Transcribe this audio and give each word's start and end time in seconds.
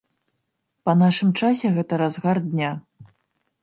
Па 0.87 0.95
нашым 1.03 1.29
часе 1.43 1.67
гэта 1.79 2.03
разгар 2.05 2.37
дня. 2.51 2.77